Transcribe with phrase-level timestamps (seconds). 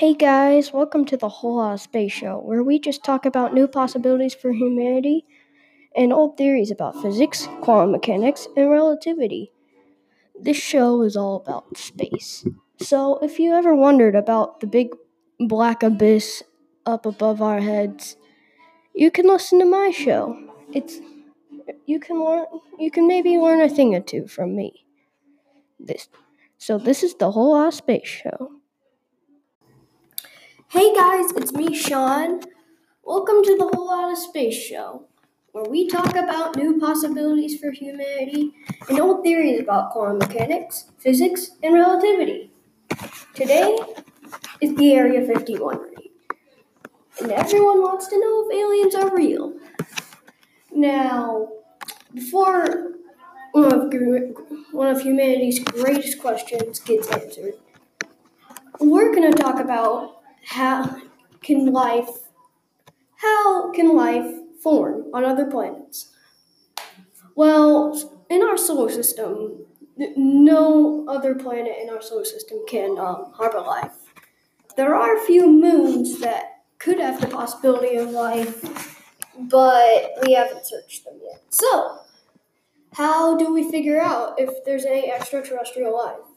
[0.00, 3.52] Hey guys, welcome to the Whole Lot of Space Show, where we just talk about
[3.52, 5.26] new possibilities for humanity
[5.94, 9.52] and old theories about physics, quantum mechanics, and relativity.
[10.34, 12.46] This show is all about space.
[12.78, 14.96] So, if you ever wondered about the big
[15.38, 16.42] black abyss
[16.86, 18.16] up above our heads,
[18.94, 20.34] you can listen to my show.
[20.72, 20.98] It's
[21.84, 22.46] you can learn
[22.78, 24.86] you can maybe learn a thing or two from me.
[25.78, 26.08] This
[26.56, 28.59] so this is the Whole Lot of Space Show.
[30.72, 32.42] Hey guys, it's me, Sean.
[33.02, 35.08] Welcome to the Whole Lot of Space Show,
[35.50, 38.52] where we talk about new possibilities for humanity
[38.88, 42.52] and old theories about quantum mechanics, physics, and relativity.
[43.34, 43.76] Today
[44.60, 46.10] is the Area 51 raid,
[47.20, 49.54] and everyone wants to know if aliens are real.
[50.72, 51.48] Now,
[52.14, 52.92] before
[53.50, 53.92] one of,
[54.70, 57.54] one of humanity's greatest questions gets answered,
[58.78, 61.00] we're going to talk about how
[61.42, 62.08] can life
[63.20, 66.10] how can life form on other planets?
[67.34, 67.94] Well,
[68.30, 69.66] in our solar system,
[69.96, 73.92] no other planet in our solar system can um, harbor life.
[74.76, 78.96] There are a few moons that could have the possibility of life,
[79.38, 81.42] but we haven't searched them yet.
[81.50, 81.98] So,
[82.94, 86.29] how do we figure out if there's any extraterrestrial life?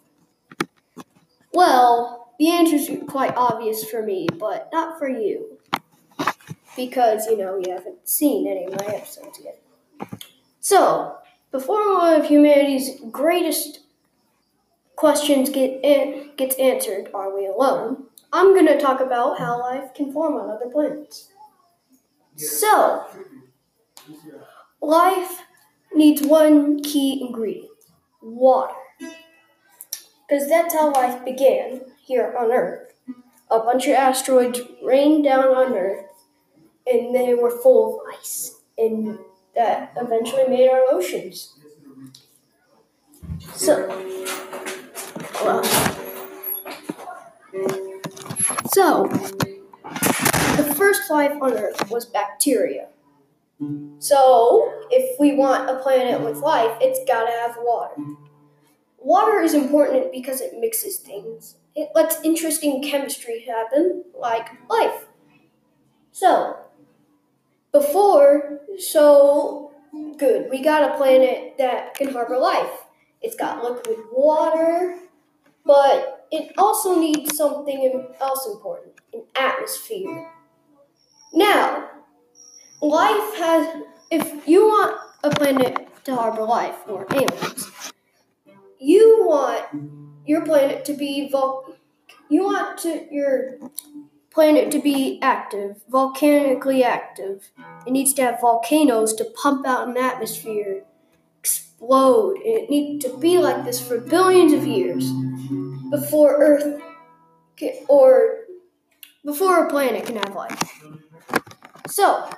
[1.53, 5.59] Well, the answer is quite obvious for me, but not for you.
[6.75, 9.61] Because, you know, you haven't seen any of my episodes yet.
[10.59, 11.17] So,
[11.51, 13.81] before one of humanity's greatest
[14.95, 18.05] questions get in, gets answered, are we alone?
[18.31, 21.29] I'm going to talk about how life can form on other planets.
[22.35, 23.05] So,
[24.81, 25.43] life
[25.93, 27.69] needs one key ingredient
[28.23, 28.73] water.
[30.33, 32.91] Because that's how life began here on Earth.
[33.51, 36.07] A bunch of asteroids rained down on Earth,
[36.91, 39.19] and they were full of ice, and
[39.53, 41.53] that eventually made our oceans.
[43.53, 43.87] So,
[45.43, 45.63] well,
[48.73, 49.05] so
[50.57, 52.87] the first life on Earth was bacteria.
[53.99, 58.01] So, if we want a planet with life, it's got to have water.
[59.03, 65.05] Water is important because it mixes things it lets interesting chemistry happen, like life.
[66.11, 66.57] So,
[67.71, 69.71] before, so
[70.17, 72.85] good, we got a planet that can harbor life.
[73.21, 74.99] It's got liquid water,
[75.65, 80.29] but it also needs something else important an atmosphere.
[81.33, 81.89] Now,
[82.81, 87.71] life has, if you want a planet to harbor life or want
[90.25, 91.75] your planet to be vol-
[92.29, 93.57] you want to your
[94.31, 97.51] planet to be active, volcanically active.
[97.85, 100.83] It needs to have volcanoes to pump out an atmosphere,
[101.39, 105.11] explode, it needs to be like this for billions of years
[105.91, 106.81] before Earth
[107.57, 108.39] can, or
[109.25, 110.83] before a planet can have life.
[111.87, 112.29] So,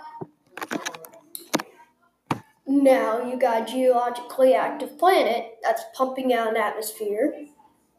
[2.68, 7.34] now you got a geologically active planet that's pumping out an atmosphere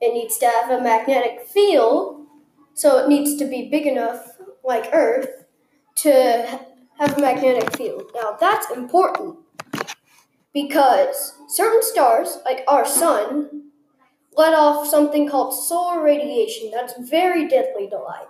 [0.01, 2.27] it needs to have a magnetic field,
[2.75, 5.45] so it needs to be big enough, like Earth,
[5.97, 6.61] to
[6.99, 8.11] have a magnetic field.
[8.15, 9.39] Now, that's important
[10.53, 13.71] because certain stars, like our sun,
[14.37, 18.29] let off something called solar radiation that's very deadly to life.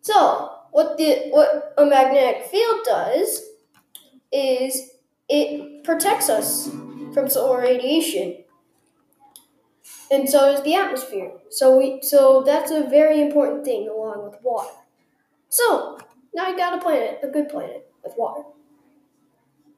[0.00, 3.42] So, what the what a magnetic field does
[4.34, 4.90] is
[5.28, 6.68] it protects us
[7.12, 8.44] from solar radiation
[10.10, 11.32] and so does the atmosphere.
[11.50, 14.74] So we so that's a very important thing along with water.
[15.48, 15.98] So
[16.34, 18.42] now you got a planet, a good planet with water.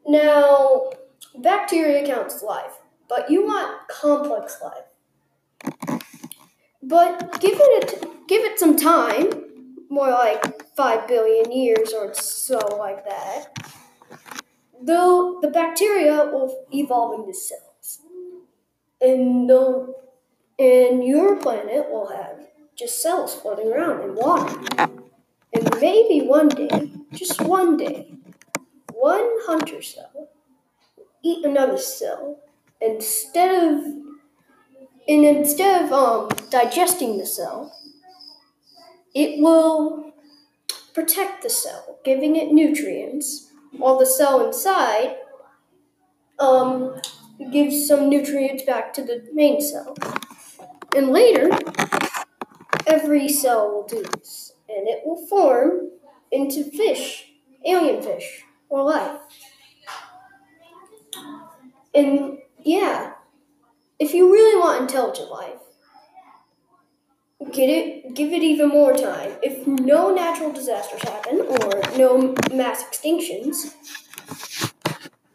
[0.07, 0.91] Now
[1.39, 2.79] bacteria counts life,
[3.09, 5.81] but you want complex life.
[6.83, 9.31] But give it give it some time,
[9.89, 13.57] more like five billion years or so like that.
[14.83, 18.01] Though the bacteria will evolve into cells,
[19.01, 19.95] and they'll
[20.59, 22.39] and your planet will have
[22.75, 24.59] just cells floating around in water.
[25.53, 28.15] And maybe one day, just one day,
[28.93, 30.11] one hunter cell
[30.97, 32.39] will eat another cell
[32.81, 33.85] instead of
[35.09, 37.73] and instead of um, digesting the cell,
[39.15, 40.13] it will
[40.95, 43.46] protect the cell, giving it nutrients,
[43.79, 45.17] while the cell inside
[46.39, 47.01] um,
[47.53, 49.97] gives some nutrients back to the main cell.
[50.95, 51.51] And later,
[52.87, 55.91] every cell will do this, and it will form
[56.31, 57.33] into fish,
[57.65, 59.21] alien fish, or life.
[61.95, 63.13] And yeah,
[63.99, 65.66] if you really want intelligent life,
[67.53, 69.33] get it, give it even more time.
[69.43, 73.75] If no natural disasters happen or no mass extinctions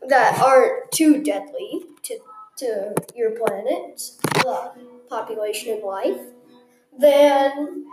[0.08, 2.20] that aren't too deadly to,
[2.58, 4.70] to your planet's uh,
[5.10, 6.20] population and life,
[6.98, 7.86] then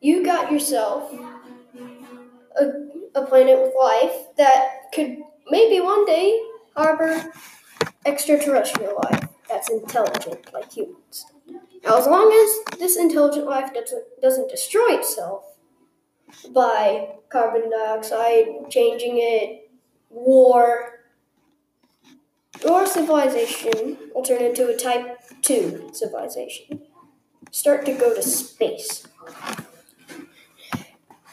[0.00, 1.12] you got yourself
[2.58, 2.64] a,
[3.14, 5.18] a planet with life that could
[5.48, 6.40] maybe one day
[6.76, 7.32] harbor
[8.06, 11.26] extraterrestrial life that's intelligent like humans.
[11.84, 15.44] Now, as long as this intelligent life doesn't, doesn't destroy itself
[16.50, 19.70] by carbon dioxide, changing it,
[20.10, 21.00] war,
[22.64, 26.82] your civilization will turn into a type 2 civilization.
[27.50, 29.06] Start to go to space.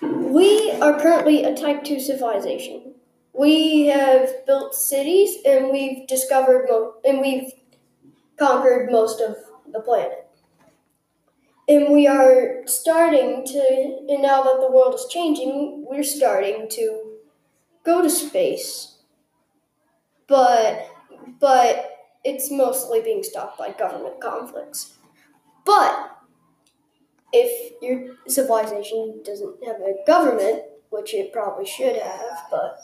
[0.02, 2.94] We are currently a type 2 civilization.
[3.34, 7.52] We have built cities and we've discovered mo- and we've
[8.38, 9.36] conquered most of
[9.72, 10.27] the planet.
[11.70, 17.18] And we are starting to, and now that the world is changing, we're starting to
[17.84, 19.00] go to space.
[20.28, 20.88] But,
[21.40, 21.90] but
[22.24, 24.94] it's mostly being stopped by government conflicts.
[25.66, 26.18] But
[27.34, 32.80] if your civilization doesn't have a government, which it probably should have, but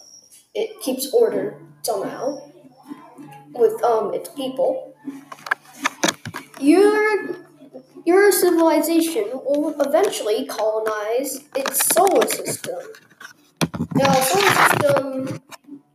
[0.54, 2.50] it keeps order somehow
[3.54, 4.94] with um its people,
[6.60, 7.43] your
[8.06, 12.80] your civilization will eventually colonize its solar system.
[13.96, 15.42] Now, solar system,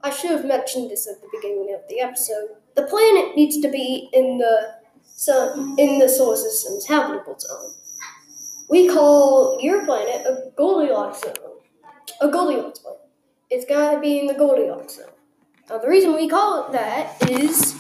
[0.03, 2.49] I should have mentioned this at the beginning of the episode.
[2.75, 7.75] The planet needs to be in the sun, in the solar system's habitable zone.
[8.71, 11.35] We call your planet a Goldilocks zone,
[12.21, 13.01] a Goldilocks planet.
[13.51, 15.07] It's gotta be in the Goldilocks zone.
[15.69, 17.75] Now, the reason we call it that is,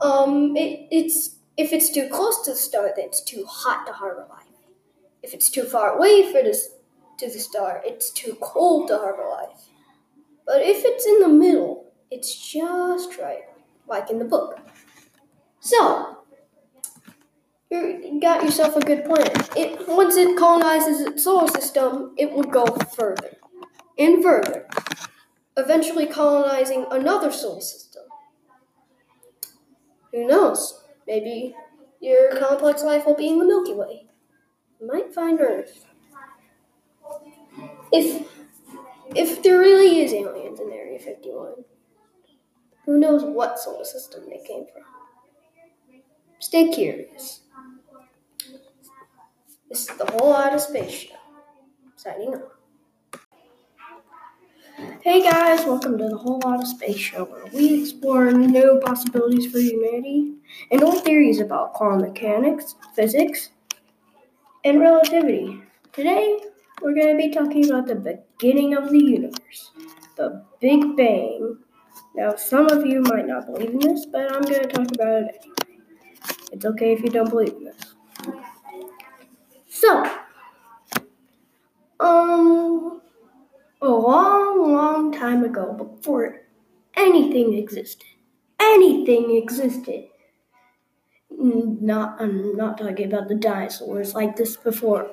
[0.00, 3.92] um, it, it's if it's too close to the star, then it's too hot to
[3.92, 4.46] harbor life.
[5.24, 6.70] If it's too far away for this
[7.18, 9.64] to the star, it's too cold to harbor life.
[10.46, 13.42] But if it's in the middle, it's just right,
[13.88, 14.60] like in the book.
[15.58, 16.18] So,
[17.70, 19.50] you got yourself a good planet.
[19.56, 23.36] It once it colonizes its solar system, it will go further
[23.98, 24.68] and further,
[25.56, 28.04] eventually colonizing another solar system.
[30.12, 30.84] Who knows?
[31.08, 31.54] Maybe
[32.00, 34.04] your complex life will be in the Milky Way.
[34.78, 35.86] You might find Earth.
[37.90, 38.28] If
[39.16, 41.64] if there really is aliens in Area 51,
[42.84, 44.82] who knows what solar system they came from?
[46.40, 47.40] Stay curious.
[49.70, 51.14] This is the whole Outer Space Show.
[51.96, 52.57] Signing off.
[54.78, 59.50] Hey guys, welcome to the Whole Lot of Space Show, where we explore new possibilities
[59.50, 60.34] for humanity
[60.70, 63.50] and old theories about quantum mechanics, physics,
[64.64, 65.60] and relativity.
[65.92, 66.38] Today,
[66.80, 69.72] we're going to be talking about the beginning of the universe,
[70.16, 71.58] the Big Bang.
[72.14, 75.22] Now, some of you might not believe in this, but I'm going to talk about
[75.22, 75.56] it anyway.
[76.52, 77.94] It's okay if you don't believe in this.
[79.68, 80.04] So,
[81.98, 83.00] um,
[83.80, 86.42] a long, long time ago, before
[86.96, 88.06] anything existed,
[88.60, 90.08] anything existed.
[91.30, 95.10] Not, I'm not talking about the dinosaurs like this before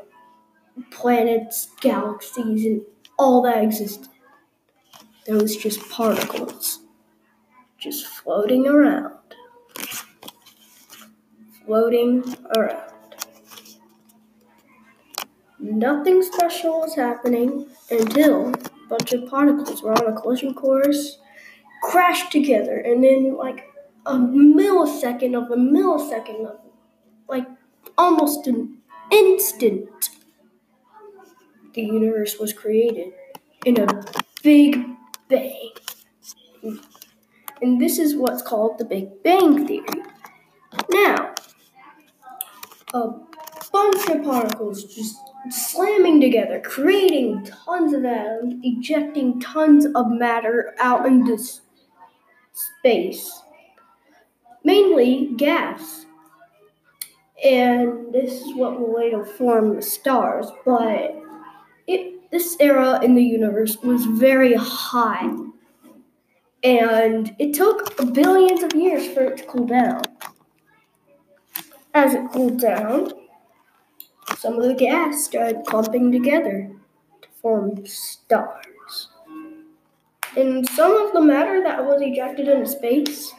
[0.90, 2.82] planets, galaxies, and
[3.20, 4.10] all that existed.
[5.26, 6.80] There was just particles,
[7.78, 9.14] just floating around,
[11.66, 12.24] floating
[12.56, 12.95] around.
[15.60, 21.20] Nothing special was happening until a bunch of particles were on a collision course,
[21.82, 23.64] crashed together, and then like
[24.06, 26.60] a millisecond of a millisecond of
[27.28, 27.48] like
[27.98, 28.78] almost an
[29.12, 30.10] instant,
[31.74, 33.14] the universe was created
[33.66, 34.04] in a
[34.44, 34.86] big
[35.30, 35.72] bang.
[37.62, 40.04] And this is what's called the Big Bang Theory.
[40.90, 41.34] Now,
[42.94, 43.14] a
[43.76, 45.18] bunch of particles just
[45.50, 51.38] slamming together, creating tons of atoms, ejecting tons of matter out into
[52.54, 53.42] space.
[54.64, 56.06] Mainly gas.
[57.44, 61.14] And this is what will later form the stars, but
[61.86, 65.36] it, this era in the universe was very hot.
[66.64, 70.02] And it took billions of years for it to cool down.
[71.94, 73.12] as it cooled down,
[74.38, 76.72] some of the gas started clumping together
[77.22, 79.10] to form stars.
[80.36, 83.32] And some of the matter that was ejected into space,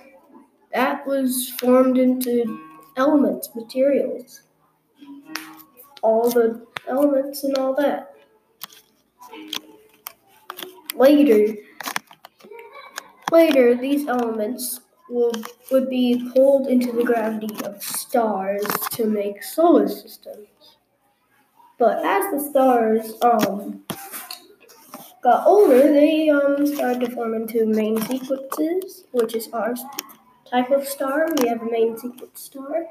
[0.73, 2.61] that was formed into
[2.97, 4.43] elements, materials.
[6.03, 8.15] All the elements and all that.
[10.95, 11.55] Later,
[13.31, 19.89] later these elements would, would be pulled into the gravity of stars to make solar
[19.89, 20.49] systems.
[21.79, 23.85] But as the stars um,
[25.23, 29.75] got older, they um, started to form into main sequences, which is our
[30.51, 31.29] type of star.
[31.39, 32.87] We have a main sequence star.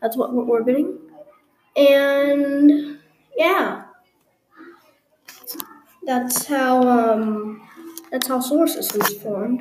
[0.00, 0.98] That's what we're orbiting.
[1.76, 2.98] And
[3.36, 3.84] yeah,
[6.04, 7.68] that's how um,
[8.10, 9.60] that's how solar systems formed.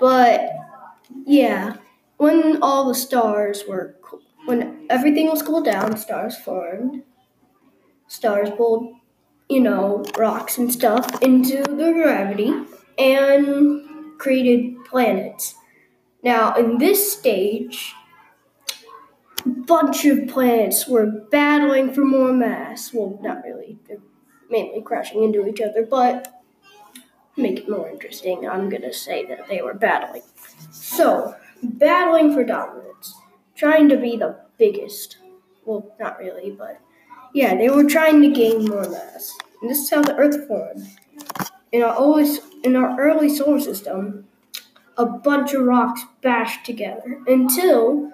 [0.00, 0.50] But
[1.24, 1.76] yeah,
[2.16, 3.94] when all the stars were,
[4.46, 7.04] when everything was cooled down, stars formed.
[8.12, 8.92] Stars pulled,
[9.48, 12.52] you know, rocks and stuff into the gravity
[12.98, 15.54] and created planets.
[16.22, 17.94] Now, in this stage,
[19.46, 22.92] a bunch of planets were battling for more mass.
[22.92, 23.78] Well, not really.
[23.88, 23.96] They're
[24.50, 26.42] mainly crashing into each other, but
[27.38, 30.22] make it more interesting, I'm to say that they were battling.
[30.70, 33.14] So, battling for dominance,
[33.56, 35.16] trying to be the biggest.
[35.64, 36.78] Well, not really, but
[37.34, 39.36] yeah, they were trying to gain more mass.
[39.60, 40.86] And this is how the Earth formed.
[41.70, 42.26] In our early,
[42.64, 44.26] in our early solar system,
[44.98, 48.12] a bunch of rocks bashed together until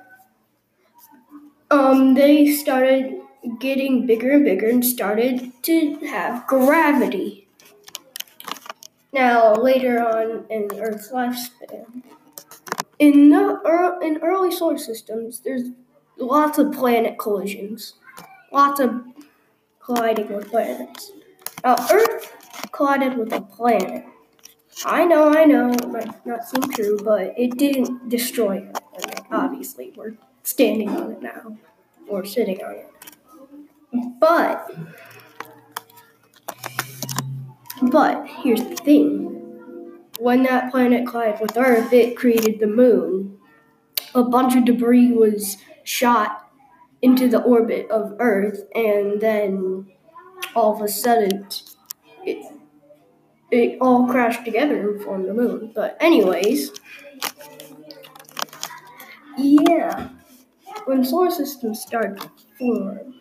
[1.71, 3.21] um, they started
[3.61, 7.49] getting bigger and bigger and started to have gravity.
[9.13, 12.03] Now, later on in Earth's lifespan,
[12.99, 15.71] in the in early solar systems, there's
[16.19, 17.95] lots of planet collisions,
[18.53, 19.03] lots of
[19.81, 21.13] colliding with planets.
[21.65, 22.35] Now, Earth
[22.73, 24.05] collided with a planet.
[24.85, 29.21] I know, I know, it might not seem true, but it didn't destroy Earth.
[29.31, 31.59] obviously, we're standing on it now,
[32.07, 32.93] or sitting on it.
[34.21, 34.71] But,
[37.83, 39.39] but here's the thing
[40.19, 43.39] when that planet collided with Earth, it created the moon.
[44.15, 46.38] A bunch of debris was shot
[47.03, 49.87] into the orbit of Earth, and then
[50.55, 51.47] all of a sudden,
[52.25, 52.45] it,
[53.51, 55.73] it all crashed together and formed the moon.
[55.75, 56.73] But, anyways,
[59.37, 60.11] yeah,
[60.87, 63.15] when solar systems start to form,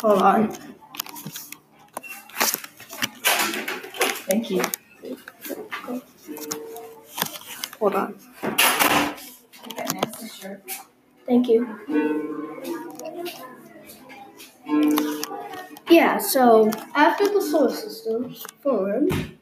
[0.00, 0.52] hold on.
[4.26, 4.62] Thank you.
[7.78, 8.14] Hold on.
[9.76, 10.62] That nasty shirt.
[11.30, 11.64] Thank you.
[15.88, 19.38] Yeah, so after the solar system formed,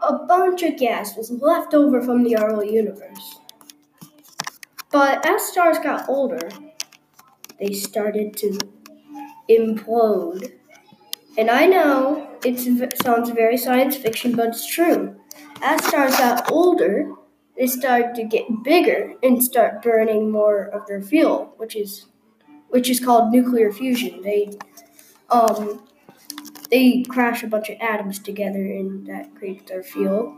[0.00, 3.40] a bunch of gas was left over from the early universe.
[4.92, 6.48] But as stars got older,
[7.58, 8.56] they started to
[9.50, 10.52] implode.
[11.36, 15.16] And I know it sounds very science fiction, but it's true.
[15.60, 17.10] As stars got older,
[17.56, 22.06] they start to get bigger and start burning more of their fuel, which is
[22.68, 24.22] which is called nuclear fusion.
[24.22, 24.58] They
[25.30, 25.86] um
[26.70, 30.36] they crash a bunch of atoms together and that creates their fuel.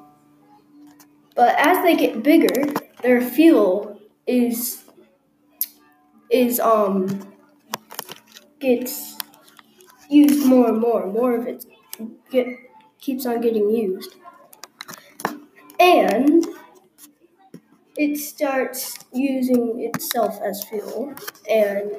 [1.34, 2.72] But as they get bigger,
[3.02, 4.84] their fuel is
[6.30, 7.26] is um
[8.60, 9.16] gets
[10.10, 11.06] used more and more.
[11.06, 11.64] More of it
[12.30, 12.46] get
[13.00, 14.14] keeps on getting used.
[15.80, 16.44] And
[17.98, 21.12] it starts using itself as fuel
[21.50, 21.92] and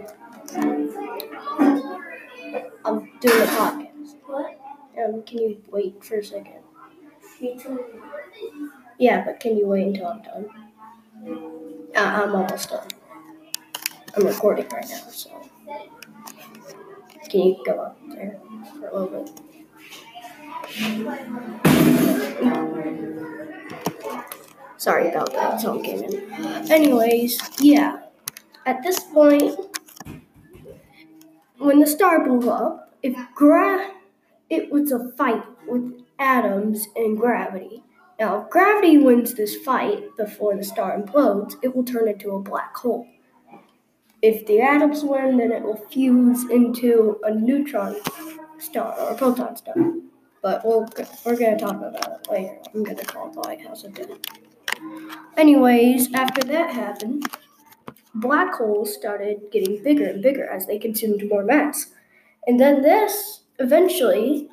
[2.85, 4.15] I'm doing a podcast.
[4.25, 4.59] What?
[4.97, 6.63] Um, can you wait for a second?
[8.97, 10.49] Yeah, but can you wait until I'm done?
[11.95, 12.87] Uh, I'm almost done.
[14.15, 15.29] I'm recording right now, so
[17.29, 18.39] can you go up there
[18.79, 19.31] for a little bit?
[24.79, 25.59] Sorry about that.
[25.59, 26.71] Someone came in.
[26.71, 27.99] Anyways, yeah.
[28.65, 29.59] At this point,
[31.57, 33.91] when the star blew up, if gra-
[34.49, 37.83] it was a fight with atoms and gravity.
[38.19, 42.39] Now, if gravity wins this fight before the star implodes, it will turn into a
[42.39, 43.05] black hole.
[44.21, 47.97] If the atoms win, then it will fuse into a neutron
[48.59, 49.75] star or a proton star.
[50.41, 50.87] But we'll,
[51.25, 52.57] we're going to talk about it later.
[52.73, 54.07] I'm going to call the lighthouse of death.
[55.37, 57.27] Anyways, after that happened,
[58.13, 61.91] black holes started getting bigger and bigger as they consumed more mass.
[62.47, 64.49] And then this eventually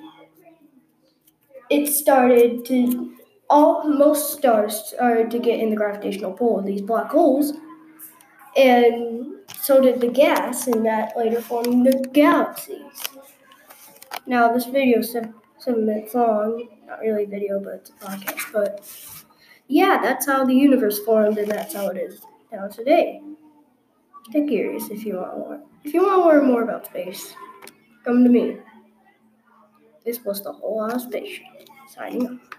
[1.70, 3.14] it started to
[3.48, 7.52] all most stars started to get in the gravitational pull of these black holes
[8.56, 12.80] and so did the gas and that later formed the galaxies
[14.26, 17.92] now this video is seven, seven minutes long not really a video but it's a
[17.92, 19.15] podcast but
[19.68, 22.20] yeah that's how the universe formed and that's how it is
[22.52, 23.20] now today.
[24.32, 25.60] Get curious if you want more.
[25.84, 27.34] If you want to learn more about space
[28.04, 28.58] come to me.
[30.04, 31.40] This was the whole lot of space
[31.92, 32.50] signing off